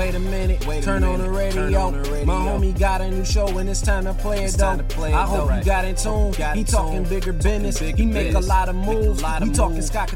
[0.00, 1.52] Wait a minute, Wait a turn, on minute, the radio.
[1.52, 2.24] turn on the radio.
[2.24, 4.64] My homie got a new show and it's time to play It's it though.
[4.64, 5.56] time to play it, I hope though.
[5.58, 6.30] you got in tune.
[6.32, 7.08] Got he in talking tune.
[7.10, 7.78] bigger business.
[7.78, 8.46] bigger he make business.
[8.46, 9.22] a lot of moves.
[9.22, 9.88] lot of we talking moves.
[9.88, 10.10] Scott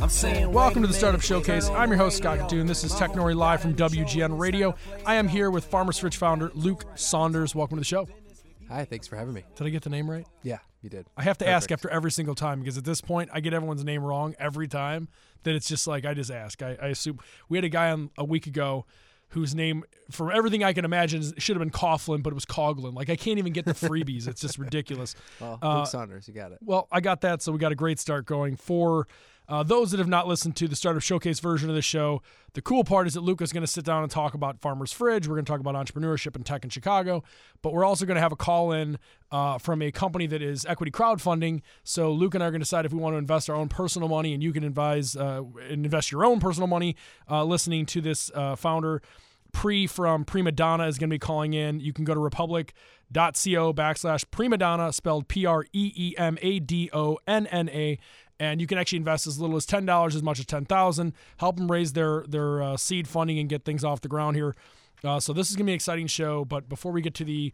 [0.00, 1.68] I'm saying, Welcome to the Startup Showcase.
[1.68, 2.62] I'm your host, Scott radio.
[2.64, 2.66] Kitun.
[2.66, 4.74] This is Technori live from WGN Radio.
[5.04, 7.54] I am here with Farmers Fridge founder Luke Saunders.
[7.54, 8.08] Welcome to the show.
[8.70, 9.44] Hi, thanks for having me.
[9.54, 10.26] Did I get the name right?
[10.42, 11.04] Yeah, you did.
[11.18, 13.84] I have to ask after every single time because at this point I get everyone's
[13.84, 15.08] name wrong every time.
[15.42, 16.62] That it's just like I just ask.
[16.62, 17.18] I, I assume
[17.50, 18.86] we had a guy on a week ago
[19.30, 22.94] whose name, from everything I can imagine, should have been Coughlin, but it was Coglin.
[22.94, 24.28] Like I can't even get the freebies.
[24.28, 25.14] it's just ridiculous.
[25.40, 26.58] Well, Uh, Luke Saunders, you got it.
[26.62, 28.56] Well, I got that, so we got a great start going.
[28.56, 29.06] For
[29.50, 32.22] uh, those that have not listened to the Startup Showcase version of the show,
[32.54, 34.92] the cool part is that Luke is going to sit down and talk about Farmer's
[34.92, 35.26] Fridge.
[35.26, 37.24] We're going to talk about entrepreneurship and tech in Chicago,
[37.60, 38.96] but we're also going to have a call in
[39.32, 41.62] uh, from a company that is equity crowdfunding.
[41.82, 43.68] So Luke and I are going to decide if we want to invest our own
[43.68, 46.94] personal money, and you can advise uh, and invest your own personal money
[47.28, 49.02] uh, listening to this uh, founder.
[49.52, 51.80] Pree from Preemadonna is going to be calling in.
[51.80, 56.88] You can go to republic.co backslash Preemadonna, spelled P R E E M A D
[56.92, 57.98] O N N A.
[58.40, 61.12] And you can actually invest as little as ten dollars, as much as ten thousand.
[61.36, 64.56] Help them raise their their uh, seed funding and get things off the ground here.
[65.04, 66.44] Uh, so this is gonna be an exciting show.
[66.44, 67.52] But before we get to the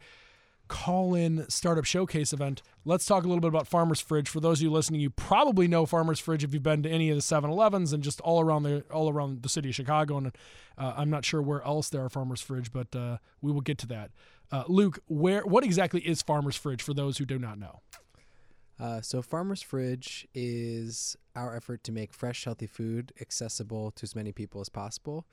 [0.69, 2.62] call in startup showcase event.
[2.84, 4.28] Let's talk a little bit about Farmer's Fridge.
[4.28, 7.11] For those of you listening, you probably know Farmer's Fridge if you've been to any
[7.11, 10.19] of the 7-Elevens and just all around the all around the city of Chicago.
[10.19, 10.33] And
[10.78, 13.78] uh, I'm not sure where else there are Farmer's Fridge, but uh, we will get
[13.78, 14.11] to that.
[14.50, 17.81] Uh, Luke, where what exactly is Farmer's Fridge for those who do not know?
[18.79, 24.15] Uh, so, Farmer's Fridge is our effort to make fresh, healthy food accessible to as
[24.15, 25.27] many people as possible.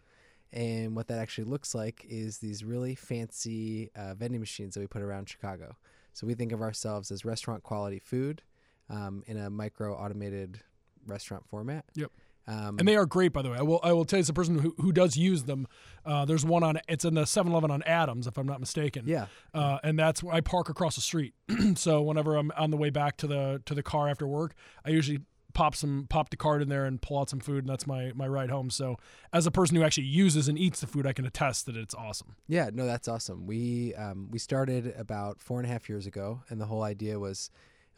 [0.54, 4.88] And what that actually looks like is these really fancy uh, vending machines that we
[4.88, 5.76] put around Chicago.
[6.14, 8.44] So, we think of ourselves as restaurant quality food
[8.90, 10.62] um, in a micro automated
[11.06, 11.86] restaurant format.
[11.96, 12.12] Yep.
[12.48, 13.58] Um, And they are great, by the way.
[13.58, 15.68] I will I will tell you, as a person who, who does use them,
[16.06, 19.04] uh, there's one on it's in the 7-Eleven on Adams, if I'm not mistaken.
[19.08, 19.28] yeah.
[19.54, 21.34] uh, and that's where I park across the street.
[21.76, 24.90] so whenever I'm on the way back to the to the car after work, I
[24.90, 25.20] usually
[25.54, 28.12] pop some pop the card in there and pull out some food, and that's my
[28.16, 28.70] my ride home.
[28.70, 28.98] So
[29.32, 31.96] as a person who actually uses and eats the food, I can attest that it's
[31.96, 32.36] awesome.
[32.48, 33.46] Yeah, no, that's awesome.
[33.46, 37.20] We um, we started about four and a half years ago, and the whole idea
[37.20, 37.50] was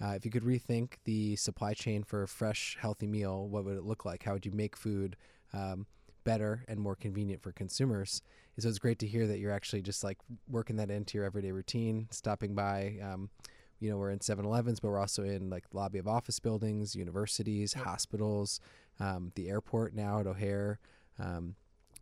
[0.03, 3.77] uh, if you could rethink the supply chain for a fresh, healthy meal, what would
[3.77, 4.23] it look like?
[4.23, 5.15] How would you make food
[5.53, 5.85] um,
[6.23, 8.21] better and more convenient for consumers?
[8.55, 10.17] And so it's great to hear that you're actually just like
[10.49, 12.97] working that into your everyday routine, stopping by.
[13.01, 13.29] Um,
[13.79, 17.73] you know, we're in 7-Elevens, but we're also in like lobby of office buildings, universities,
[17.73, 18.59] hospitals,
[18.99, 20.79] um, the airport now at O'Hare.
[21.19, 21.55] Um,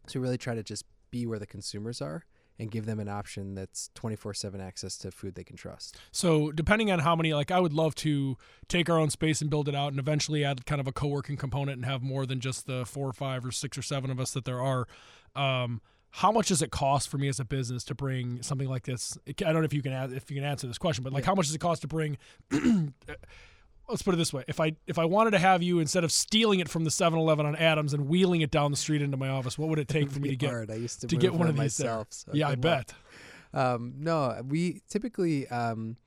[0.08, 2.26] so we really try to just be where the consumers are
[2.60, 5.98] and give them an option that's 24/7 access to food they can trust.
[6.12, 8.38] So depending on how many, like I would love to
[8.68, 11.38] take our own space and build it out, and eventually add kind of a co-working
[11.38, 14.20] component and have more than just the four or five or six or seven of
[14.20, 14.88] us that there are.
[15.36, 15.82] Um,
[16.18, 19.18] how much does it cost for me as a business to bring something like this?
[19.28, 21.26] I don't know if you can add, if you can answer this question, but like
[21.26, 22.20] how much does it cost to bring?
[23.94, 26.12] let's put it this way: if I if I wanted to have you instead of
[26.12, 29.30] stealing it from the 7-Eleven on Adams and wheeling it down the street into my
[29.30, 30.72] office, what would it take for me to get Hard.
[30.72, 32.08] I used to, to get one of these myself.
[32.10, 32.94] so yeah, I bet.
[33.54, 35.98] Um, no, we typically um,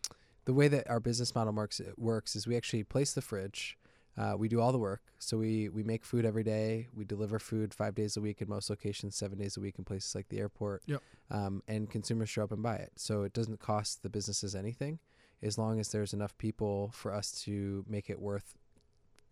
[0.47, 3.79] the way that our business model works works is we actually place the fridge.
[4.19, 6.89] Uh, we do all the work, so we we make food every day.
[6.95, 9.85] We deliver food five days a week in most locations, seven days a week in
[9.85, 10.83] places like the airport.
[10.87, 11.03] Yep.
[11.31, 14.99] Um, and consumers show up and buy it, so it doesn't cost the businesses anything,
[15.43, 18.55] as long as there's enough people for us to make it worth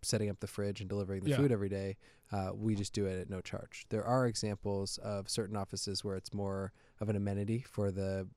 [0.03, 1.37] setting up the fridge and delivering the Yeah.
[1.39, 1.97] food every day.
[2.31, 3.87] Uh, we just do it at no charge.
[3.89, 8.29] There are examples of certain offices where it's more of an amenity for the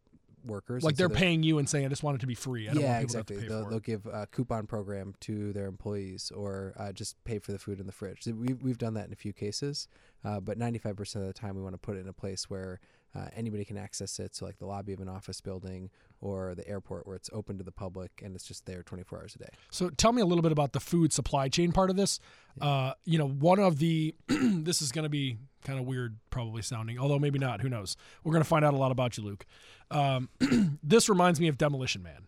[0.46, 0.84] workers.
[0.84, 2.70] Like and so they're paying you and saying, "I just want it to be free.
[2.70, 3.36] I don't yeah, want people exactly.
[3.36, 6.74] to have to pay They'll, for they'll give a coupon program to their employees, or
[6.78, 8.24] uh, just pay for the food in the fridge.
[8.24, 9.88] So We, we've done that in a few cases,
[10.24, 12.80] uh, but 95% of the time we want to put it in a place where
[13.16, 14.36] uh, anybody can access it.
[14.36, 15.90] So, like the lobby of an office building
[16.22, 19.36] or the airport, where it's open to the public and it's just there 24 hours
[19.36, 19.50] a day.
[19.70, 22.20] So tell me a little bit about the food supply chain part of this.
[22.60, 26.62] Uh, you know, one of the this is going to be kind of weird, probably
[26.62, 27.62] sounding, although maybe not.
[27.62, 27.98] Who knows?
[28.24, 29.46] We're going to find out a lot about you, Luke.
[29.92, 30.30] Um,
[30.84, 32.28] this reminds me of Demolition Man.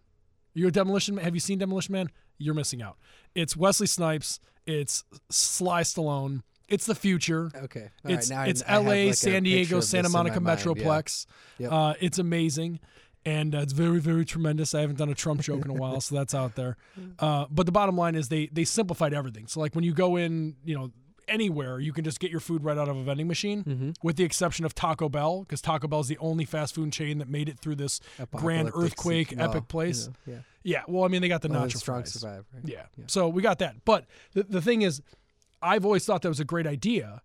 [0.53, 1.25] You're a Demolition Man.
[1.25, 2.09] Have you seen Demolition Man?
[2.37, 2.97] You're missing out.
[3.35, 4.39] It's Wesley Snipes.
[4.65, 6.41] It's Sly Stallone.
[6.69, 7.49] It's the future.
[7.55, 7.89] Okay.
[8.05, 10.65] All it's right, now I- it's I L.A., like, San Diego, Santa Monica mind, yeah.
[10.73, 11.25] Metroplex.
[11.57, 11.71] Yep.
[11.71, 12.79] Uh, it's amazing,
[13.25, 14.73] and uh, it's very very tremendous.
[14.73, 16.77] I haven't done a Trump joke in a while, so that's out there.
[17.19, 19.47] Uh, but the bottom line is they they simplified everything.
[19.47, 20.91] So like when you go in, you know.
[21.27, 23.91] Anywhere you can just get your food right out of a vending machine, Mm-hmm.
[24.01, 27.19] with the exception of Taco Bell, because Taco Bell is the only fast food chain
[27.19, 27.99] that made it through this
[28.35, 30.07] grand earthquake, well, epic you place.
[30.07, 30.37] know, yeah.
[30.63, 32.13] Yeah, well, I mean they got the Only nacho strong fries.
[32.13, 32.63] survive, right?
[32.65, 32.85] Yeah.
[33.05, 33.75] So we got that.
[33.85, 35.03] But the, the thing is,
[35.61, 37.21] I've always thought that was a great idea.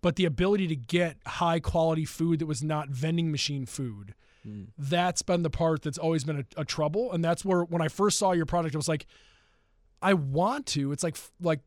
[0.00, 4.14] but the ability to get high quality food that was not vending machine food.
[4.44, 4.64] Hmm.
[4.78, 7.88] That's been the part that's always been a, a trouble, and that's where when I
[7.88, 9.06] first saw your product, I was like,
[10.00, 10.92] I want to.
[10.92, 11.60] It's like like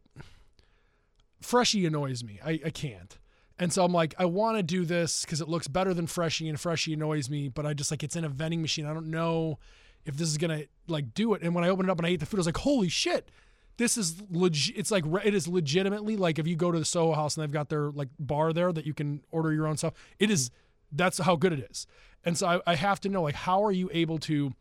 [1.42, 2.40] Freshii annoys me.
[2.44, 3.18] I, I can't.
[3.60, 6.48] And so I'm like, I want to do this because it looks better than Freshii,
[6.50, 7.50] and Freshii annoys me.
[7.50, 8.86] But I just like it's in a vending machine.
[8.86, 9.60] I don't know
[10.06, 11.42] if this is gonna like do it.
[11.42, 12.90] And when I opened it up and I ate the food, I was like, holy
[12.90, 13.30] shit,
[13.78, 14.78] this is legit.
[14.78, 17.52] It's like it is legitimately like if you go to the Soho House and they've
[17.52, 19.94] got their like bar there that you can order your own stuff.
[20.20, 20.52] It is
[20.92, 21.88] that's how good it is.
[22.24, 24.54] And so I, I have to know like how are you able to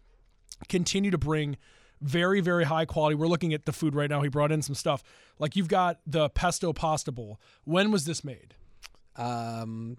[0.68, 1.56] continue to bring
[2.00, 4.74] very very high quality we're looking at the food right now he brought in some
[4.74, 5.02] stuff
[5.38, 8.54] like you've got the pesto pasta bowl when was this made
[9.16, 9.98] Um,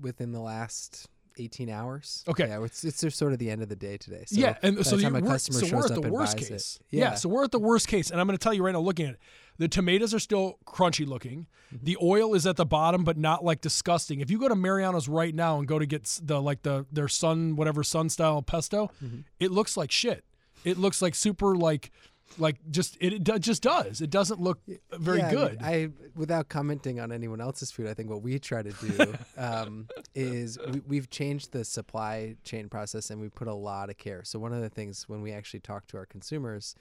[0.00, 2.24] within the last 18 hours.
[2.28, 2.48] Okay.
[2.48, 4.24] Yeah, it's, it's just sort of the end of the day today.
[4.26, 6.50] So yeah, and so, the we're, customer so shows we're at up the worst case.
[6.90, 7.14] it, Yeah.
[7.14, 8.80] so we're at the worst case, and I'm going to tell you right now.
[8.80, 9.20] Looking at it,
[9.58, 11.46] the tomatoes are still crunchy looking.
[11.74, 11.84] Mm-hmm.
[11.84, 14.20] The oil is at the bottom, but not like disgusting.
[14.20, 17.08] If you go to Mariano's right now and go to get the like the their
[17.08, 19.20] sun whatever sun style pesto, Mm-hmm.
[19.40, 20.24] it looks like shit.
[20.64, 21.90] It looks like super like
[22.38, 24.00] like just it, it just does.
[24.00, 24.60] It doesn't look
[24.92, 25.62] very Yeah, I mean, good.
[25.62, 29.88] I, without commenting on anyone else's food, I think what we try to do um,
[30.14, 34.22] is we, we've changed the supply chain process and we put a lot of care.
[34.24, 36.74] So one of the things when we actually talk to our consumers,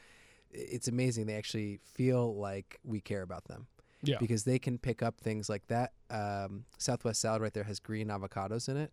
[0.51, 1.25] it's amazing.
[1.25, 3.67] They actually feel like we care about them.
[4.01, 4.17] Yeah.
[4.19, 5.93] Because they can pick up things like that.
[6.11, 8.91] Um, Southwest salad right there has green avocados in it.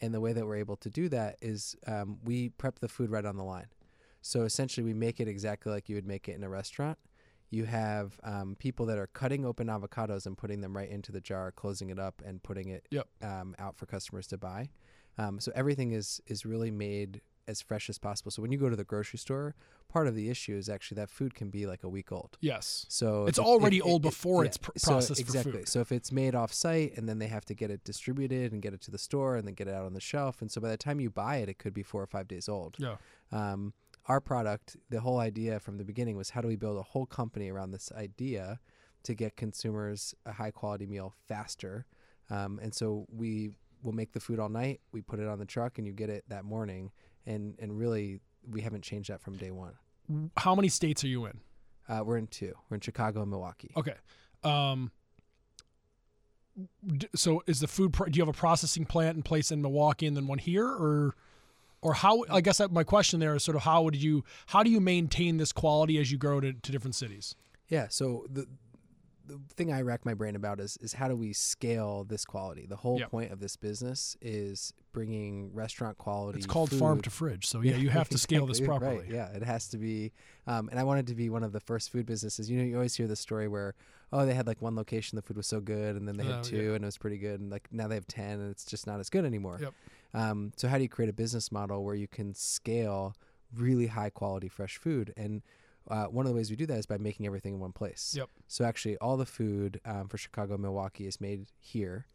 [0.00, 3.10] And the way that we're able to do that is um, we prep the food
[3.10, 3.66] right on the line.
[4.28, 6.98] So essentially, we make it exactly like you would make it in a restaurant.
[7.48, 11.20] You have um, people that are cutting open avocados and putting them right into the
[11.22, 13.06] jar, closing it up, and putting it Yep.
[13.22, 14.68] um, out for customers to buy.
[15.16, 18.30] Um, so everything is is really made as fresh as possible.
[18.30, 19.54] So when you go to the grocery store,
[19.88, 22.36] part of the issue is actually that food can be like a week old.
[22.42, 22.84] yes.
[22.90, 25.64] So It's if it- already old it- before yeah, it's so processed for exactly.
[25.64, 28.60] So if it's made off site and then they have to get it distributed and
[28.60, 30.60] get it to the store and then get it out on the shelf, and so
[30.60, 32.76] by the time you buy it, it could be four or five days old.
[32.78, 32.96] Yeah.
[33.32, 33.72] Um,
[34.08, 37.06] our product, the whole idea from the beginning was how do we build a whole
[37.06, 38.58] company around this idea
[39.04, 41.86] to get consumers a high quality meal faster.
[42.30, 43.50] Um, and so we
[43.82, 44.80] will make the food all night.
[44.92, 46.90] We put it on the truck, and you get it that morning.
[47.26, 49.74] And and really, we haven't changed that from day one.
[50.36, 51.40] How many states are you in?
[51.88, 52.54] Uh, we're in two.
[52.68, 53.72] We're in Chicago and Milwaukee.
[53.76, 53.94] Okay.
[54.42, 54.90] Um,
[57.14, 57.92] so is the food?
[57.92, 60.66] Pro- do you have a processing plant in place in Milwaukee and then one here,
[60.66, 61.14] or,
[61.82, 62.24] or how?
[62.30, 65.36] I guess my question there is sort of how would you how do you maintain
[65.36, 67.34] this quality as you grow to, to different cities?
[67.68, 67.86] Yeah.
[67.90, 68.46] So the
[69.26, 72.64] the thing I rack my brain about is is how do we scale this quality?
[72.66, 73.10] The whole Yep.
[73.10, 76.38] point of this business is bringing restaurant quality.
[76.38, 77.46] It's called farm to fridge.
[77.46, 79.00] So yeah, you have to scale this properly.
[79.00, 79.10] Right.
[79.10, 80.12] Yeah, it has to be.
[80.46, 82.50] Um, and I wanted to be one of the first food businesses.
[82.50, 83.74] You know, you always hear the story where,
[84.14, 86.36] oh, they had like one location, the food was so good, and then they Oh,
[86.36, 88.64] had two, and it was pretty good, and like now they have ten, and it's
[88.64, 89.58] just not as good anymore.
[89.60, 89.74] Yep.
[90.14, 93.14] Um, so how do you create a business model where you can scale
[93.54, 95.12] really high quality fresh food?
[95.16, 95.42] And
[95.90, 98.14] uh, one of the ways we do that is by making everything in one place.
[98.16, 98.28] Yep.
[98.46, 102.06] So actually, all the food um, for Chicago, Milwaukee is made here,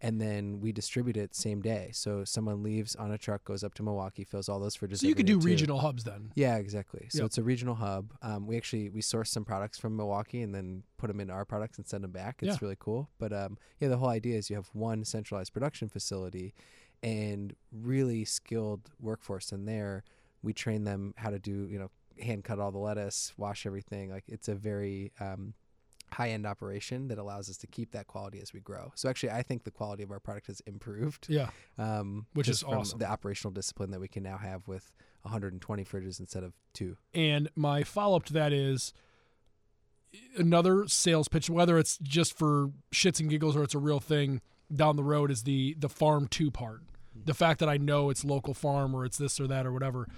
[0.00, 1.90] and then we distribute it same day.
[1.92, 4.98] So someone leaves on a truck, goes up to Milwaukee, fills all those fridges.
[4.98, 5.46] So you could do too.
[5.46, 6.32] regional hubs then.
[6.34, 7.06] Yeah, exactly.
[7.10, 7.26] So Yep.
[7.26, 8.12] it's a regional hub.
[8.22, 11.44] Um, we actually we source some products from Milwaukee and then put them into our
[11.44, 12.38] products and send them back.
[12.42, 12.58] It's Yeah.
[12.62, 13.10] really cool.
[13.18, 16.54] But um, yeah, the whole idea is you have one centralized production facility
[17.02, 20.04] and really skilled workforce in there.
[20.42, 21.90] We train them how to do you know
[22.22, 24.10] hand cut all the lettuce, wash everything.
[24.10, 25.54] Like it's a very um,
[26.12, 28.92] high end operation that allows us to keep that quality as we grow.
[28.96, 31.50] So actually, I think the quality of our product has improved Yeah.
[31.78, 32.98] um, Which is awesome.
[32.98, 34.92] The operational discipline that we can now have with
[35.22, 36.96] 120 fridges instead of two.
[37.14, 38.92] And my follow up to that is
[40.36, 44.40] another sales pitch, whether it's just for shits and giggles or it's a real thing
[44.74, 46.82] down the road, is the the farm two part.
[47.24, 50.08] The fact that I know it's local farm or it's this or that or whatever.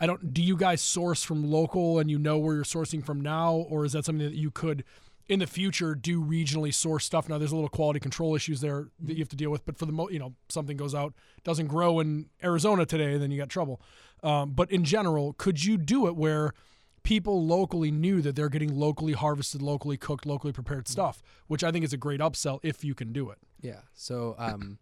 [0.00, 0.34] I don't.
[0.34, 3.84] Do you guys source from local and you know where you're sourcing from now, or
[3.84, 4.84] is that something that you could?
[5.28, 7.28] In the future, do regionally source stuff.
[7.28, 9.64] Now, there's a little quality control issues there that you have to deal with.
[9.64, 11.14] But for the mo, you know, something goes out,
[11.44, 13.80] doesn't grow in Arizona today, then you got trouble.
[14.24, 16.52] Um, but in general, could you do it where
[17.02, 21.72] people locally knew that they're getting locally harvested, locally cooked, locally prepared stuff, which I
[21.72, 23.38] think is a great upsell if you can do it.
[23.60, 23.80] Yeah.
[23.94, 24.78] So um,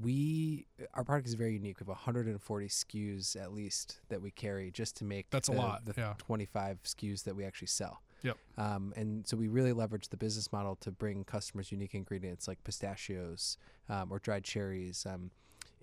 [0.00, 1.78] we our product is very unique.
[1.80, 5.84] We have 140 SKUs at least that we carry just to make That's a lot,
[5.84, 6.14] The yeah.
[6.18, 8.02] 25 SKUs that we actually sell.
[8.22, 8.38] Yep.
[8.56, 12.62] Um, and so we really leverage the business model to bring customers unique ingredients like
[12.64, 13.58] pistachios
[13.88, 15.06] um, or dried cherries.
[15.08, 15.30] Um,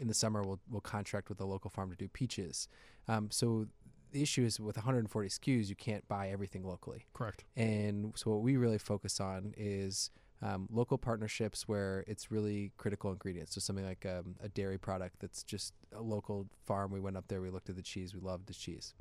[0.01, 2.67] in the summer, we'll we'll contract with a local farm to do peaches.
[3.07, 3.67] Um, so
[4.11, 7.05] the issue is with 140 SKUs, you can't buy everything locally.
[7.13, 7.43] Correct.
[7.55, 13.11] And so what we really focus on is um, local partnerships where it's really critical
[13.11, 13.53] ingredients.
[13.53, 16.91] So something like um, a dairy product that's just a local farm.
[16.91, 18.93] We went up there, we looked at the cheese, we loved the cheese.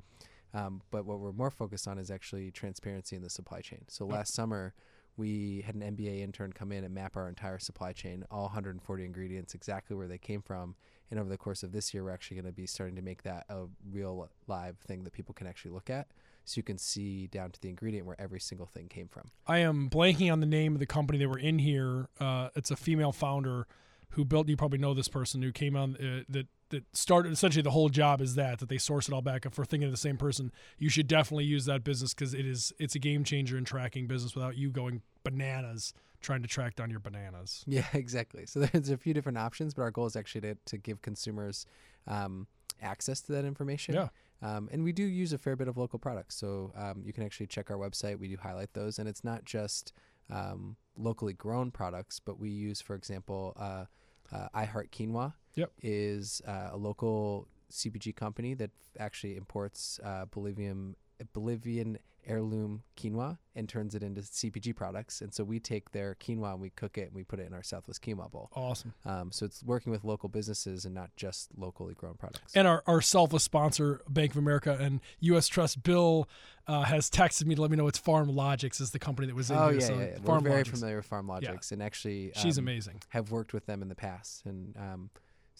[0.53, 3.85] Um, but what we're more focused on is actually transparency in the supply chain.
[3.87, 4.73] So last summer,
[5.17, 9.05] we had an MBA intern come in and map our entire supply chain, all 140
[9.05, 10.75] ingredients, exactly where they came from.
[11.09, 13.23] And over the course of this year, we're actually going to be starting to make
[13.23, 16.07] that a real live thing that people can actually look at.
[16.45, 19.29] So you can see down to the ingredient where every single thing came from.
[19.45, 22.07] I am blanking on the name of the company that were in here.
[22.19, 23.67] Uh, it's a female founder
[24.11, 24.47] who built.
[24.47, 27.89] You probably know this person who came on uh, that that started essentially the whole
[27.89, 29.45] job is that that they source it all back.
[29.45, 32.45] up we're thinking of the same person, you should definitely use that business because it
[32.45, 36.75] is it's a game changer in tracking business without you going bananas trying to track
[36.75, 37.65] down your bananas.
[37.71, 38.45] Yeah, exactly.
[38.45, 41.65] So there's a few different options, but our goal is actually to, to give consumers
[42.07, 42.47] um,
[42.81, 43.95] access to that information.
[43.95, 44.09] Yeah.
[44.43, 46.35] Um, and we do use a fair bit of local products.
[46.35, 48.17] So um, you can actually check our website.
[48.17, 48.97] We do highlight those.
[48.97, 49.93] And it's not just
[50.31, 53.85] um, locally grown products, but we use, for example, uh,
[54.31, 55.71] uh, I Heart Keenwah Yep.
[55.81, 60.95] is uh, a local CPG company that actually imports uh, Bolivian
[61.33, 61.97] Bolivian
[62.27, 65.21] heirloom quinoa and turns it into CPG products.
[65.21, 67.53] And so we take their quinoa and we cook it and we put it in
[67.53, 68.49] our Southwest Quinoa Bowl.
[68.55, 68.93] Awesome.
[69.05, 72.55] Um, so it's working with local businesses and not just locally grown products.
[72.55, 75.47] And our, our selfless sponsor, Bank of America and U.S.
[75.47, 76.29] Trust, Bill
[76.67, 79.51] uh, has texted me to let me know it's FarmLogix is the company that was
[79.51, 79.79] in oh here.
[79.79, 80.15] yeah, so yeah, yeah.
[80.23, 80.79] Farm we're very Logics.
[80.79, 83.01] familiar with FarmLogix and actually She's um, amazing.
[83.09, 84.45] have worked with them in the past.
[84.45, 85.09] And um,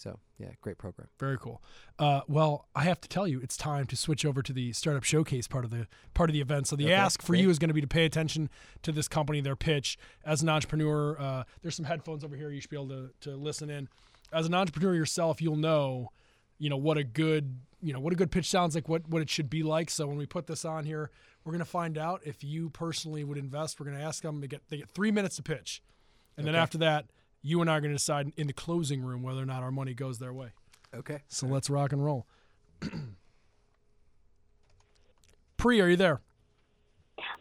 [0.02, 1.08] so yeah, great program.
[1.20, 1.62] Very cool.
[2.00, 5.04] Uh, well, I have to tell you, it's time to switch over to the startup
[5.04, 6.68] showcase part of the part of the event.
[6.68, 8.50] So the Okay, ask for you is going to be to pay attention
[8.82, 10.00] to this company, their pitch.
[10.26, 12.50] As an entrepreneur, uh, there's some headphones over here.
[12.50, 13.90] You should be able to to listen in.
[14.34, 16.10] As an entrepreneur yourself, you'll know,
[16.58, 19.22] you know what a good you know what a good pitch sounds like, what what
[19.22, 19.92] it should be like.
[19.92, 21.12] So when we put this on here,
[21.44, 23.80] we're going to find out if you personally would invest.
[23.80, 25.84] We're going to ask them to get they get three minutes to pitch,
[26.38, 27.06] and then after that,
[27.42, 29.72] you and I are going to decide in the closing room whether or not our
[29.72, 30.50] money goes their way.
[30.94, 31.24] Okay.
[31.28, 32.28] So let's rock and roll.
[35.58, 36.22] Pree, are you there?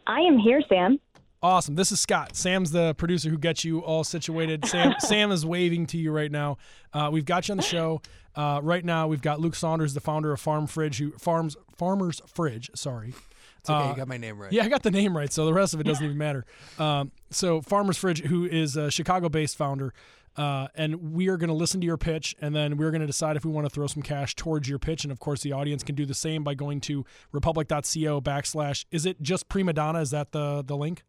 [0.07, 0.99] I am here, Sam.
[1.43, 1.75] Awesome.
[1.75, 2.35] This is Scott.
[2.35, 4.63] Sam's the producer who gets you all situated.
[4.65, 6.57] Sam Sam is waving to you right now.
[6.93, 8.01] Uh, we've got you on the show.
[8.35, 12.21] Uh, right now, we've got Luke Saunders, the founder of Farm Fridge, who farms Farmers
[12.27, 12.69] Fridge.
[12.75, 13.13] Sorry.
[13.61, 13.79] It's okay.
[13.79, 14.51] Uh, you got my name right.
[14.51, 16.45] Yeah, I got the name right, so the rest of it doesn't even matter.
[16.79, 19.93] Um, so, Farmers Fridge, who is a Chicago-based founder,
[20.35, 23.07] uh, and we are going to listen to your pitch, and then we're going to
[23.07, 25.03] decide if we want to throw some cash towards your pitch.
[25.03, 28.85] And of course, the audience can do the same by going to republic.co backslash.
[28.91, 30.01] Is it just Preemadonna?
[30.01, 31.03] Is that the the link?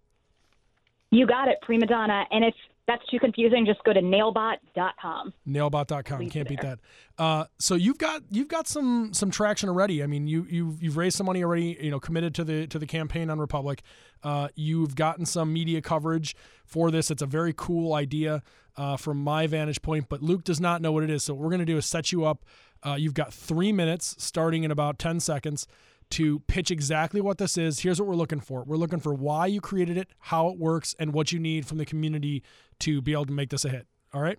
[1.11, 2.25] You got it, Preemadonna.
[2.31, 2.55] And if
[2.89, 5.33] that's too confusing, just go to nailbot.com.
[5.47, 6.19] Nailbot.com.
[6.19, 6.79] Leave Can't beat that.
[7.17, 10.03] Uh, so you've got you've got some some traction already.
[10.03, 11.79] I mean, you you've you've raised some money already.
[11.81, 13.83] You know, committed to the to the campaign on Republic.
[14.23, 16.35] Uh, you've gotten some media coverage
[16.65, 17.11] for this.
[17.11, 18.43] It's a very cool idea
[18.77, 20.09] uh, from my vantage point.
[20.09, 21.25] But Luke does not know what it is.
[21.25, 22.45] So what we're going to do is set you up.
[22.85, 25.69] Uh, you've got three minutes, starting in about ten seconds.
[26.13, 28.65] To pitch exactly what this is, here's what we're looking for.
[28.65, 31.79] We're looking for why you created it, how it works, and what you need from
[31.79, 32.43] the community
[32.81, 33.87] to be able to make this a hit.
[34.13, 34.39] All right?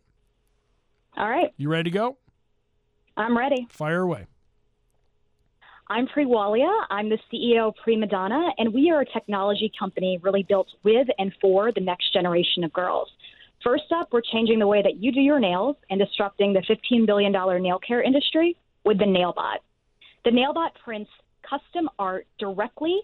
[1.18, 2.18] All right, You ready to go?
[3.18, 3.66] I'm ready.
[3.72, 4.28] Fire away.
[5.88, 6.72] I'm Pree Walia.
[6.92, 11.34] I'm the CEO of Preemadonna, and we are a technology company really built with and
[11.42, 13.10] for the next generation of girls.
[13.64, 17.08] First up, we're changing the way that you do your nails and disrupting the $15
[17.08, 19.58] billion nail care industry with the NailBot.
[20.24, 21.10] The NailBot prints
[21.48, 23.02] custom art directly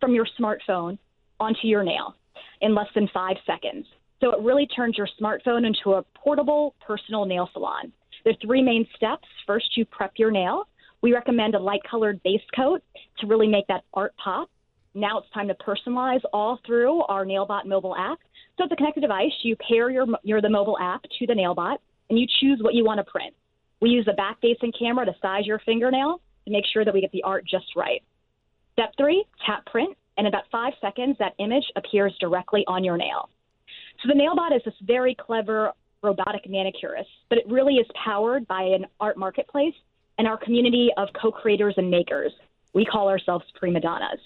[0.00, 0.98] from your smartphone
[1.38, 2.14] onto your nail
[2.60, 3.86] in less than five seconds.
[4.20, 7.92] So it really turns your smartphone into a portable personal nail salon.
[8.24, 9.26] There are three main steps.
[9.46, 10.64] First, you prep your nail.
[11.02, 12.82] We recommend a light colored base coat
[13.20, 14.50] to really make that art pop.
[14.94, 18.18] Now it's time to personalize all through our NailBot mobile app.
[18.58, 19.32] So it's a connected device.
[19.42, 21.76] You pair your, your the mobile app to the NailBot,
[22.10, 23.34] and you choose what you want to print.
[23.80, 27.12] We use a back-facing camera to size your fingernail to make sure that we get
[27.12, 28.02] the art just right.
[28.74, 32.96] Step three, tap print, and in about five seconds, that image appears directly on your
[32.96, 33.30] nail.
[34.02, 38.62] So the NailBot is this very clever robotic manicurist, but it really is powered by
[38.62, 39.74] an art marketplace
[40.18, 42.32] and our community of co-creators and makers.
[42.72, 44.20] We call ourselves prima donnas.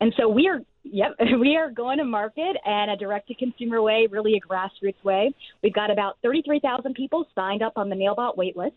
[0.00, 4.34] And so we are, yep, we are going to market in a direct-to-consumer way, really
[4.36, 5.32] a grassroots way.
[5.62, 8.72] We've got about 33,000 people signed up on the NailBot waitlist,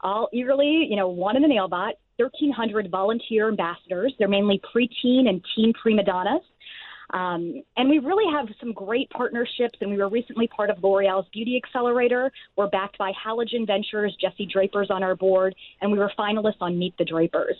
[0.00, 1.92] all eagerly, you know, wanting the NailBot.
[2.18, 4.14] 1,300 volunteer ambassadors.
[4.18, 6.42] They're mainly preteen and teen prima donnas.
[7.10, 11.28] Um, and we really have some great partnerships, and we were recently part of L'Oreal's
[11.32, 12.30] Beauty Accelerator.
[12.56, 16.78] We're backed by Halogen Ventures, Jesse Draper's on our board, and we were finalists on
[16.78, 17.56] Meet the Drapers.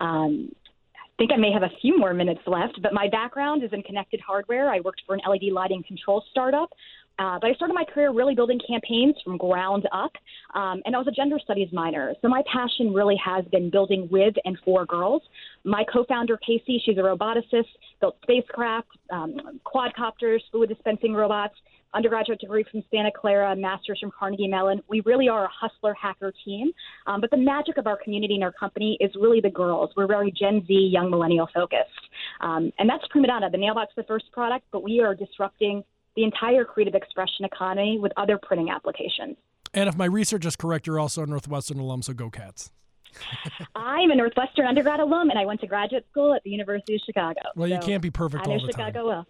[0.00, 0.50] Um,
[0.96, 3.82] I think I may have a few more minutes left, but my background is in
[3.82, 4.70] connected hardware.
[4.70, 6.70] I worked for an LED lighting control startup.
[7.18, 10.12] Uh, but I started my career really building campaigns from ground up,
[10.54, 12.14] um, and I was a gender studies minor.
[12.22, 15.22] So my passion really has been building with and for girls.
[15.64, 17.68] My co-founder Casey, she's a roboticist,
[18.00, 21.54] built spacecraft, um, quadcopters, fluid dispensing robots
[21.94, 24.82] undergraduate degree from Santa Clara, master's from Carnegie Mellon.
[24.88, 26.70] We really are a hustler hacker team.
[27.06, 29.90] Um, but the magic of our community and our company is really the girls.
[29.96, 31.88] We're very Gen Z, young millennial focused.
[32.40, 33.50] Um, and that's Preemadonna.
[33.50, 35.82] The Nailbot's the first product, but we are disrupting
[36.18, 39.36] the entire creative expression economy with other printing applications.
[39.72, 42.72] And if my research is correct, you're also a Northwestern alum, so go Cats.
[43.76, 47.02] I'm a Northwestern undergrad alum, and I went to graduate school at the University of
[47.06, 47.40] Chicago.
[47.54, 49.06] Well, you can't be perfect I know all the Chicago time.
[49.06, 49.24] well.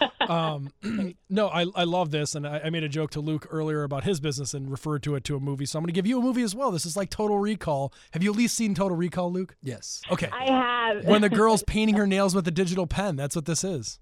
[0.28, 0.72] Um,
[1.30, 4.02] no, I, I love this, and I, I made a joke to Luke earlier about
[4.02, 5.66] his business and referred to it to a movie.
[5.66, 6.72] So I'm going to give you a movie as well.
[6.72, 7.92] This is like Total Recall.
[8.10, 9.54] Have you at least seen Total Recall, Luke?
[9.62, 10.02] Yes.
[10.10, 10.28] Okay.
[10.32, 11.04] I have.
[11.04, 14.00] when the girl's painting her nails with a digital pen, that's what this is.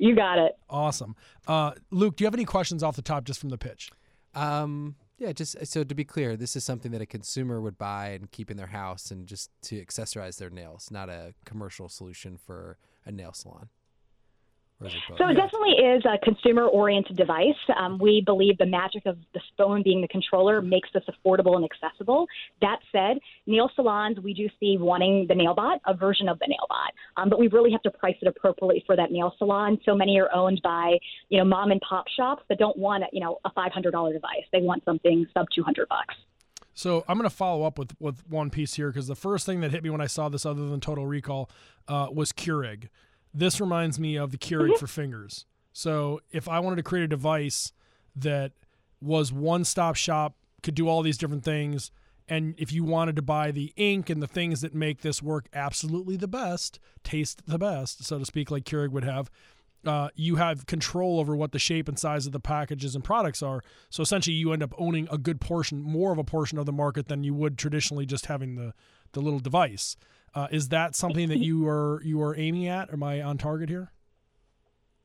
[0.00, 0.58] You got it.
[0.68, 1.14] Awesome.
[1.46, 3.90] Uh, Luke, do you have any questions off the top just from the pitch?
[4.34, 8.08] Um, yeah, just so to be clear, this is something that a consumer would buy
[8.08, 12.38] and keep in their house and just to accessorize their nails, not a commercial solution
[12.38, 13.68] for a nail salon.
[13.68, 14.69] Or is it both?
[15.18, 17.58] So it definitely is a consumer-oriented device.
[17.76, 21.64] Um, we believe the magic of the phone being the controller makes this affordable and
[21.64, 22.26] accessible.
[22.62, 27.22] That said, nail salons we do see wanting the NailBot, a version of the NailBot,
[27.22, 29.78] um, but we really have to price it appropriately for that nail salon.
[29.84, 33.20] So many are owned by you know mom and pop shops that don't want you
[33.20, 33.82] know a $500
[34.12, 34.44] device.
[34.52, 36.14] They want something sub 200 bucks.
[36.72, 39.60] So I'm going to follow up with with one piece here because the first thing
[39.60, 41.50] that hit me when I saw this, other than Total Recall,
[41.88, 42.88] uh, was Keurig.
[43.32, 45.46] This reminds me of the Keurig for fingers.
[45.72, 47.72] So if I wanted to create a device
[48.16, 48.52] that
[49.00, 51.90] was one stop shop, could do all these different things,
[52.28, 55.48] and if you wanted to buy the ink and the things that make this work
[55.52, 59.30] absolutely the best, taste the best, so to speak, like Keurig would have,
[59.84, 63.42] uh, you have control over what the shape and size of the packages and products
[63.42, 63.62] are.
[63.88, 66.72] So essentially, you end up owning a good portion, more of a portion of the
[66.72, 68.74] market than you would traditionally just having the
[69.12, 69.96] the little device.
[70.34, 72.92] Uh, is that something that you are you are aiming at?
[72.92, 73.90] Am I on target here?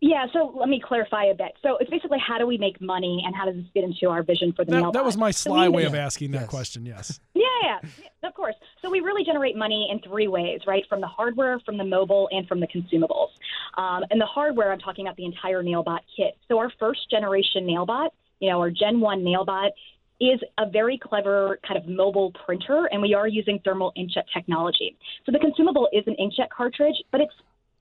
[0.01, 1.53] Yeah, so let me clarify a bit.
[1.63, 4.21] So it's basically how do we make money and how does this fit into our
[4.21, 4.93] vision for the That, NailBot?
[4.93, 6.49] that was my sly we- way of asking that Yes.
[6.49, 6.85] question.
[6.85, 7.19] Yes.
[7.33, 7.89] Yeah, yeah,
[8.21, 8.55] yeah, of course.
[8.81, 10.83] So we really generate money in three ways, right?
[10.89, 13.29] From the hardware, from the mobile, and from the consumables.
[13.77, 16.37] Um, and the hardware, I'm talking about the entire NailBot kit.
[16.49, 18.09] So our first generation NailBot,
[18.41, 19.69] you know, our Gen 1 NailBot,
[20.19, 24.97] is a very clever kind of mobile printer, and we are using thermal inkjet technology.
[25.25, 27.33] So the consumable is an inkjet cartridge, but it's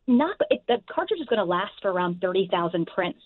[0.07, 0.37] not.
[0.51, 3.21] It, the cartridge is going to last for around 30,000 prints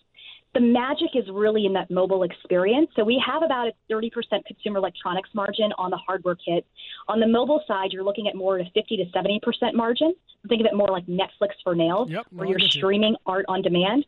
[0.54, 2.88] the magic is really in that mobile experience.
[2.96, 4.10] So we have about a 30%
[4.46, 6.66] consumer electronics margin on the hardware kit.
[7.06, 10.14] On the mobile side, you're looking at more of a 50 to 70% margin.
[10.48, 14.06] Think of it more like Netflix for nails, Yep, where you're streaming art on demand.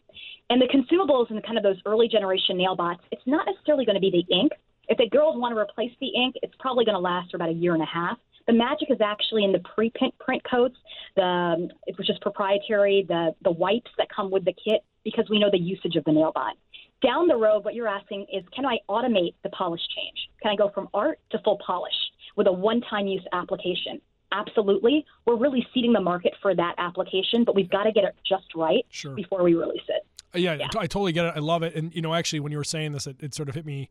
[0.48, 3.96] And the consumables and kind of those early generation nail bots, it's not necessarily going
[3.96, 4.52] to be the ink.
[4.90, 7.48] If the girls want to replace the ink, it's probably going to last for about
[7.48, 8.18] a year and a half.
[8.46, 10.76] The magic is actually in the pre-print print coats,
[11.14, 15.50] the which is proprietary, the the wipes that come with the kit, because we know
[15.50, 16.57] the usage of the nail bot.
[17.03, 20.18] Down the road, what you're asking is, can I automate the polish change?
[20.42, 21.94] Can I go from art to full polish
[22.37, 24.00] with a one-time use application?
[24.33, 25.07] Absolutely.
[25.24, 28.55] We're really seeding the market for that application, but we've got to get it just
[28.55, 29.14] right Sure.
[29.14, 30.05] before we release it.
[30.38, 30.66] Yeah, Yeah.
[30.79, 31.33] I totally get it.
[31.37, 31.74] I love it.
[31.74, 33.88] And you know, actually, when you were saying this, it, it sort of hit me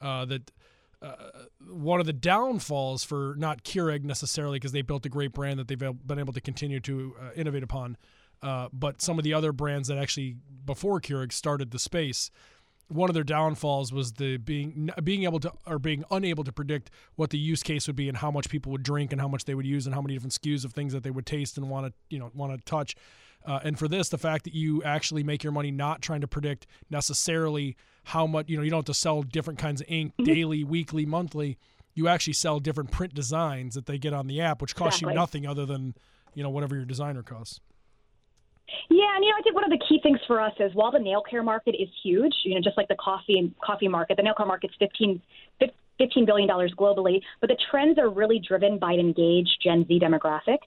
[0.00, 0.50] uh, that
[1.02, 1.14] uh,
[1.66, 5.68] one of the downfalls for not Keurig necessarily because they built a great brand that
[5.68, 7.96] they've been able to continue to uh, innovate upon,
[8.42, 12.30] uh, but some of the other brands that actually before Keurig started the space.
[12.88, 16.90] One of their downfalls was the being being able to or being unable to predict
[17.14, 19.44] what the use case would be and how much people would drink and how much
[19.44, 21.70] they would use and how many different SKUs of things that they would taste and
[21.70, 22.96] want to you know want to touch.
[23.44, 26.28] Uh, and for this, the fact that you actually make your money not trying to
[26.28, 30.12] predict necessarily how much, you know, you don't have to sell different kinds of ink
[30.24, 31.58] daily, weekly, monthly.
[31.94, 35.12] You actually sell different print designs that they get on the app, which cost you
[35.12, 35.94] nothing other than,
[36.34, 37.60] you know, whatever your designer costs.
[38.88, 40.92] Yeah, and you know, I think one of the key things for us is while
[40.92, 44.16] the nail care market is huge, you know, just like the coffee and coffee market,
[44.16, 45.20] the nail care market's 15,
[45.58, 50.00] fif- $15 billion globally, but the trends are really driven by an engaged Gen Z
[50.00, 50.58] demographic,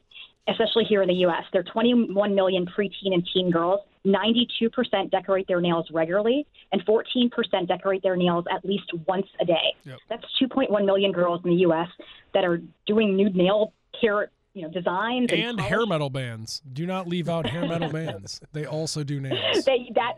[0.48, 1.44] especially here in the U.S.
[1.52, 3.80] There are 21 million preteen and teen girls.
[4.06, 9.74] 92% decorate their nails regularly, and 14% decorate their nails at least once a day.
[9.86, 9.98] Yep.
[10.10, 11.88] That's 2.1 million girls in the U.S.
[12.34, 16.62] that are doing nude nail care, you know, designs and, And hair metal bands.
[16.74, 18.42] Do not leave out hair metal bands.
[18.52, 19.64] They also do nails.
[19.64, 20.16] They, that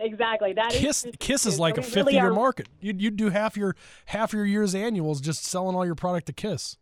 [0.00, 2.32] exactly that is Kiss just- Kiss is so like a we fifth really of your
[2.32, 2.68] are- market.
[2.80, 6.32] You'd, you'd do half your half your year's annuals just selling all your product to
[6.32, 6.76] Kiss.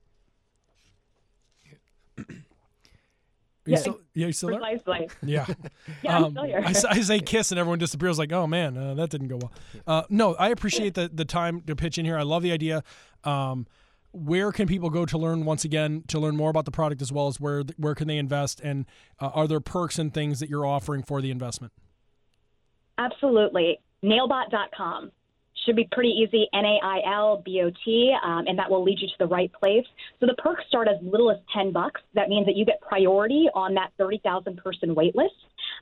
[3.71, 4.61] You Yeah, still, yeah, you still there?
[5.23, 5.47] Yeah.
[6.03, 6.63] Yeah, I'm Um, still here.
[6.65, 9.53] I, I say kiss and everyone disappears like, oh man, uh, that didn't go well.
[9.87, 12.17] Uh, no, I appreciate the, the time to pitch in here.
[12.19, 12.83] I love the idea.
[13.25, 13.67] Um,
[14.13, 17.13] where can people go to learn once again to learn more about the product as
[17.13, 18.87] well as where where can they invest and
[19.21, 21.73] uh, are there perks and things that you're offering for the investment?
[22.99, 23.79] Absolutely.
[24.05, 25.13] Nailbot.com.
[25.67, 26.49] Should be pretty easy.
[26.55, 29.27] N A I L B O T, um, and that will lead you to the
[29.27, 29.85] right place.
[30.19, 32.01] So the perks start as little as ten bucks.
[32.15, 35.35] That means that you get priority on that thirty thousand person wait list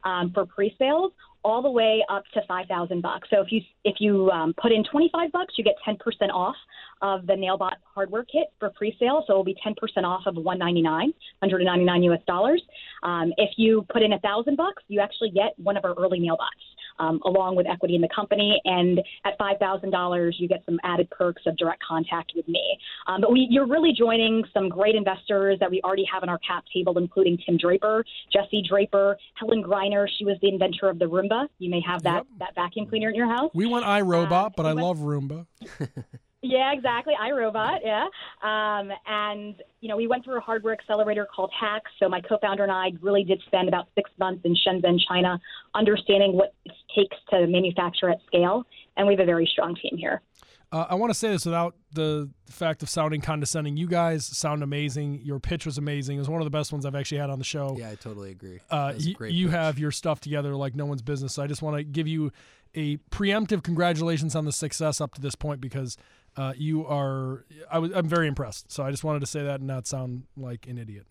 [0.04, 1.12] um, for pre-sales,
[1.44, 3.28] all the way up to five thousand bucks.
[3.30, 6.32] So if you if you um, put in twenty five bucks, you get ten percent
[6.32, 6.56] off
[7.00, 9.22] of the Nailbot hardware kit for pre-sale.
[9.26, 12.62] So it will be ten percent off of 199, 199 US dollars.
[13.04, 16.18] Um, if you put in a thousand bucks, you actually get one of our early
[16.18, 16.50] Nailbots
[16.98, 18.60] um, along with equity in the company.
[18.64, 22.78] And at $5,000, you get some added perks of direct contact with me.
[23.06, 26.38] Um, but we, you're really joining some great investors that we already have on our
[26.38, 30.06] cap table, including Tim Draper, Jesse Draper, Helen Greiner.
[30.18, 31.48] She was the inventor of the Roomba.
[31.58, 33.50] You may have that, that vacuum cleaner in your house.
[33.54, 35.46] We went iRobot, Uh, but I went- love Roomba.
[36.40, 37.14] Yeah, exactly.
[37.20, 38.04] iRobot, yeah.
[38.42, 41.90] Um, and, you know, we went through a hardware accelerator called HAX.
[41.98, 45.40] So my co-founder and I really did spend about six months in Shenzhen, China,
[45.74, 48.62] understanding what it takes to manufacture at scale.
[48.96, 50.22] And we have a very strong team here.
[50.70, 53.76] Uh, I want to say this without the fact of sounding condescending.
[53.78, 55.22] You guys sound amazing.
[55.24, 56.16] Your pitch was amazing.
[56.18, 57.74] It was one of the best ones I've actually had on the show.
[57.78, 58.60] Yeah, I totally agree.
[58.70, 59.54] uh, That was a y- great you pitch.
[59.54, 61.32] have your stuff together like no one's business.
[61.34, 62.30] So I just want to give you
[62.74, 65.96] a preemptive congratulations on the success up to this point because
[66.38, 67.44] uh, you are.
[67.70, 67.90] I was.
[67.94, 68.70] I'm very impressed.
[68.72, 71.06] So I just wanted to say that and not sound like an idiot.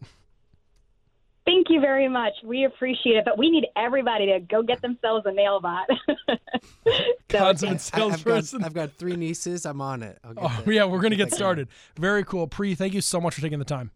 [1.46, 2.34] Thank you very much.
[2.44, 3.24] We appreciate it.
[3.26, 5.86] But we need everybody to go get themselves a nailbot.
[6.28, 6.98] so,
[7.30, 8.64] Consummate I- I've got, salesperson.
[8.66, 9.66] I've got three nieces.
[9.66, 10.18] I'm on it.
[10.26, 10.74] I'll get Oh, that.
[10.74, 11.38] yeah, we're gonna get Thank you.
[11.38, 11.68] started.
[11.98, 12.48] Very cool.
[12.48, 13.92] Pree, thank you so much for taking the time.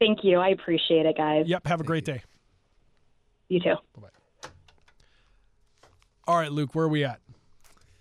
[0.00, 0.38] thank you.
[0.38, 1.44] I appreciate it, guys.
[1.46, 1.66] Yep.
[1.66, 2.22] Have a great day.
[3.48, 3.74] You too.
[3.94, 4.48] Bye-bye.
[6.26, 6.74] All right, Luke.
[6.74, 7.20] Where are we at?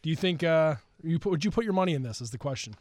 [0.01, 2.21] Do you think uh, you put, would you put your money in this?
[2.21, 2.75] Is the question.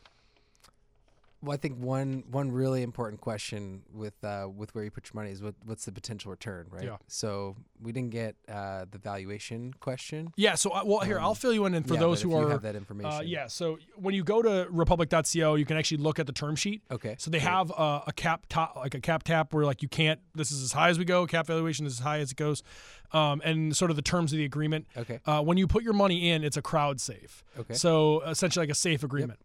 [1.43, 5.21] Well, I think one one really important question with uh, with where you put your
[5.21, 6.85] money is what what's the potential return, right?
[6.85, 6.97] Yeah.
[7.07, 10.33] So we didn't get uh, the valuation question.
[10.37, 10.55] Yeah.
[10.55, 11.75] So, uh, well, here I'll fill you in.
[11.75, 13.13] And for Um, Yeah, those who are, have that information.
[13.13, 13.47] uh, yeah.
[13.49, 16.83] So when you go to republic.co, you can actually look at the term sheet.
[16.91, 17.17] Okay.
[17.19, 17.49] So they great.
[17.49, 20.21] have a, a cap top, like a cap tap, where like you can't.
[20.35, 21.27] This is as high as we go.
[21.27, 22.63] Cap valuation is as high as it goes,
[23.13, 24.87] um, and sort of the terms of the agreement.
[24.97, 25.21] Okay.
[25.27, 27.45] Uh, when you put your money in, it's a crowd safe.
[27.59, 27.75] Okay.
[27.75, 29.39] So essentially, like a safe agreement.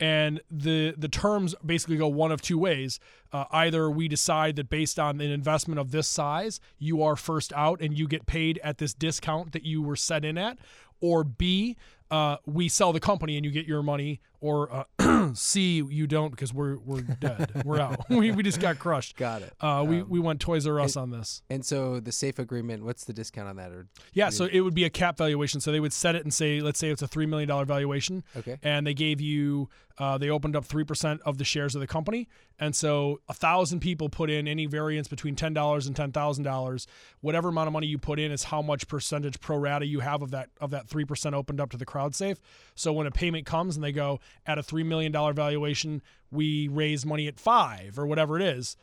[0.00, 3.00] And the the terms basically go one of two ways.
[3.32, 7.52] Uh, either we decide that based on an investment of this size, you are first
[7.54, 10.58] out and you get paid at this discount that you were set in at,
[11.00, 11.76] or B,
[12.10, 16.30] uh, we sell the company and you get your money, or uh, C, you don't
[16.30, 19.16] because we're we're dead, we're out, we, we just got crushed.
[19.16, 19.52] Got it.
[19.60, 21.42] Uh, we Um, we went Toys R Us on this.
[21.50, 23.72] And so the safe agreement, what's the discount on that?
[23.72, 25.60] Or Yeah, so it would be a cap valuation.
[25.60, 28.24] So they would set it and say, let's say it's a three million dollar valuation,
[28.36, 28.58] okay.
[28.62, 31.86] and they gave you, uh, they opened up three percent of the shares of the
[31.86, 36.12] company, and so a thousand people put in any variance between ten dollars and ten
[36.12, 36.86] thousand dollars.
[37.20, 40.22] Whatever amount of money you put in is how much percentage pro rata you have
[40.22, 42.40] of that of that three percent opened up to the crowd safe.
[42.74, 46.68] So when a payment comes and they go at a three million dollar valuation, we
[46.68, 48.76] raise money at five or whatever it is,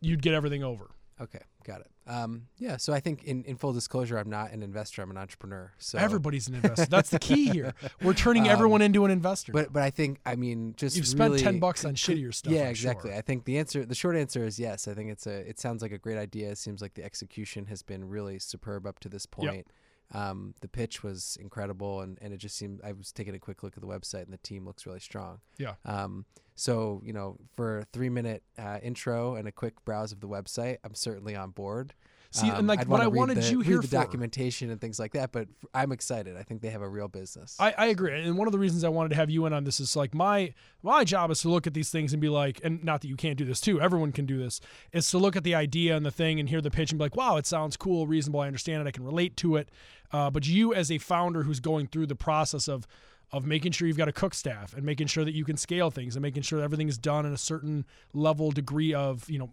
[0.00, 0.90] you'd get everything over.
[1.20, 1.42] Okay.
[1.64, 1.90] Got it.
[2.06, 2.76] Um, yeah.
[2.76, 5.02] So I think in, in full disclosure, I'm not an investor.
[5.02, 5.72] I'm an entrepreneur.
[5.78, 6.86] So Everybody's an investor.
[6.86, 7.74] That's the key here.
[8.02, 9.50] We're turning Um, everyone into an investor.
[9.52, 12.52] But but I think I mean just You've spent really- ten bucks on shittier stuff.
[12.52, 13.10] yeah, I'm exactly.
[13.10, 13.18] sure.
[13.18, 14.86] I think the answer, the short answer is yes.
[14.86, 15.48] I think it's a.
[15.48, 16.50] It sounds like a great idea.
[16.50, 19.66] It seems like the execution has been really superb up to this point.
[20.14, 22.80] Um, the pitch was incredible, and, and it just seemed.
[22.84, 25.40] I was taking a quick look at the website, and the team looks really strong.
[25.58, 25.74] Yeah.
[25.84, 26.24] Um,
[26.56, 30.28] so you know, for a three minute uh, intro and a quick browse of the
[30.28, 31.94] website, I'm certainly on board.
[32.32, 33.92] See, and Um, like I'd what I wanted the- you here the for.
[33.92, 35.30] documentation and things like that.
[35.30, 36.36] But I'm excited.
[36.36, 37.56] I think they have a real business.
[37.60, 39.62] I, I agree, and one of the reasons I wanted to have you in on
[39.64, 42.60] this is like my my job is to look at these things and be like,
[42.64, 44.60] and not that you can't do this too, everyone can do this,
[44.92, 47.04] is to look at the idea and the thing and hear the pitch and be
[47.04, 49.70] like, wow, it sounds cool, reasonable, I understand it, I can relate to it.
[50.12, 52.86] Uh, but you as a founder who's going through the process of
[53.32, 55.90] of making sure you've got a cook staff and making sure that you can scale
[55.90, 57.84] things and making sure everything is done in a certain
[58.14, 59.50] level degree of you know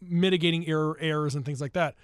[0.00, 1.94] mitigating error errors and things like that.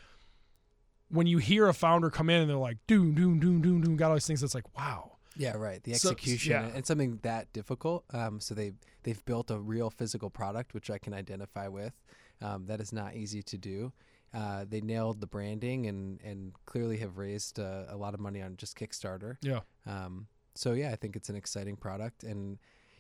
[1.09, 3.96] When you hear a founder come in and they're like, doom, doom, doom, doom, doom,
[3.96, 5.12] got all these things, it's like, wow.
[5.37, 5.83] Yeah, right.
[5.83, 6.70] The So- execution yeah.
[6.74, 8.05] and something that difficult.
[8.12, 8.72] Um, so they
[9.03, 11.92] they've built a real physical product, which I can identify with.
[12.40, 13.92] Um, that is not easy to do.
[14.33, 18.42] Uh, they nailed the branding and and clearly have raised uh, a lot of money
[18.42, 19.37] on just Kickstarter.
[19.42, 19.61] Yeah.
[19.87, 22.59] Um, so yeah, I think it's an exciting product, and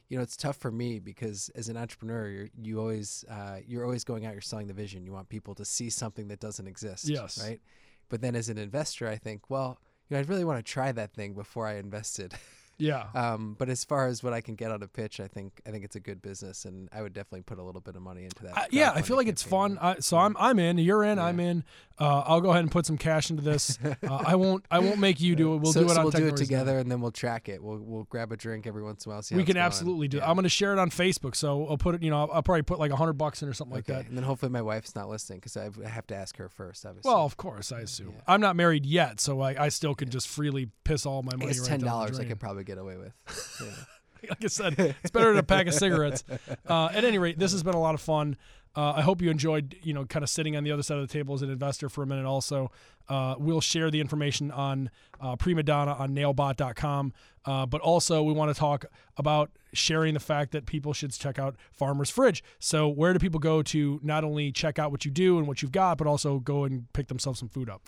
[0.08, 3.84] you know, it's tough for me because as an entrepreneur, you're, you always uh, you're
[3.84, 5.04] always going out, you're selling the vision.
[5.04, 7.08] You want people to see something that doesn't exist.
[7.08, 7.42] Yes.
[7.42, 7.60] Right.
[8.08, 10.92] But then as an investor, I think, well, you know, I'd really want to try
[10.92, 12.34] that thing before I invested.
[12.78, 13.06] Yeah.
[13.14, 15.70] Um, but as far as what I can get on a pitch, I think I
[15.70, 18.24] think it's a good business, and I would definitely put a little bit of money
[18.24, 18.56] into that.
[18.56, 19.78] I, yeah, I feel like it's fun.
[19.80, 20.78] I, so I'm I'm in.
[20.78, 21.18] You're in.
[21.18, 21.24] Yeah.
[21.26, 21.64] I'm in.
[21.98, 23.78] Uh, I'll go ahead and put some cash into this.
[24.04, 24.64] Uh, I won't.
[24.70, 25.58] I won't make you do it.
[25.58, 27.62] We'll so, do it so on we'll do it together, and then we'll track it.
[27.62, 29.22] We'll we'll grab a drink every once in a while.
[29.22, 29.64] See We it's can going.
[29.64, 30.18] absolutely do.
[30.18, 30.20] it.
[30.20, 30.28] Yeah.
[30.28, 31.34] I'm going to share it on Facebook.
[31.34, 32.02] So I'll put it.
[32.02, 34.00] You know, I'll, I'll probably put like a hundred bucks in or something like okay.
[34.00, 34.08] that.
[34.08, 36.84] And then hopefully my wife's not listening because I have to ask her first.
[36.84, 37.08] Obviously.
[37.08, 38.12] Well, of course, I assume.
[38.14, 38.22] Yeah.
[38.26, 41.46] I'm not married yet, so I, I still could just freely piss all my money
[41.46, 43.12] guess right ten dollars I could probably get away with.
[44.24, 44.30] Yeah.
[44.30, 46.24] like I said, it's better than a pack of cigarettes.
[46.66, 48.36] Uh, at any rate, this has been a lot of fun.
[48.76, 51.06] Uh, I hope you enjoyed, you know, kind of sitting on the other side of
[51.06, 52.24] the table as an investor for a minute.
[52.24, 52.70] Also,
[53.08, 57.12] uh, we'll share the information on uh, Preemadonna on Nailbot.com.
[57.44, 61.38] Uh, but also, we want to talk about sharing the fact that people should check
[61.38, 62.42] out Farmer's Fridge.
[62.58, 65.62] So, where do people go to not only check out what you do and what
[65.62, 67.82] you've got, but also go and pick themselves some food up?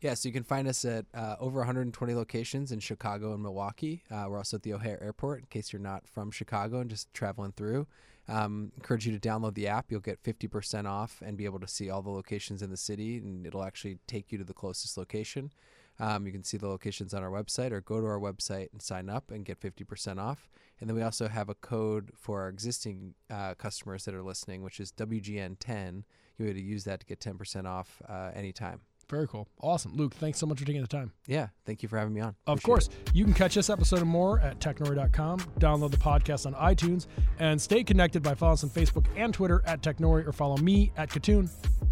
[0.00, 4.02] Yeah, so you can find us at uh, over 120 locations in Chicago and Milwaukee.
[4.10, 7.12] Uh, we're also at the O'Hare Airport in case you're not from Chicago and just
[7.14, 7.86] traveling through.
[8.28, 9.90] Um, encourage you to download the app.
[9.90, 13.18] You'll get 50% off and be able to see all the locations in the city,
[13.18, 15.50] and it'll actually take you to the closest location.
[15.98, 18.80] Um, you can see the locations on our website or go to our website and
[18.80, 20.48] sign up and get 50% off.
[20.80, 24.62] And then we also have a code for our existing uh, customers that are listening,
[24.62, 26.04] which is WGN10.
[26.38, 28.80] You'll be able to use that to get 10% off uh, anytime.
[29.10, 29.46] Very cool.
[29.60, 29.94] Awesome.
[29.94, 31.12] Luke, thanks so much for taking the time.
[31.26, 32.34] Yeah, thank you for having me on.
[32.46, 33.10] Of Appreciate course, it.
[33.14, 35.40] you can catch this episode and more at technori.com.
[35.58, 37.06] Download the podcast on iTunes
[37.38, 40.92] and stay connected by following us on Facebook and Twitter at Technori or follow me
[40.96, 41.50] at Kitun.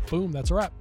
[0.08, 0.72] Boom, that's a wrap.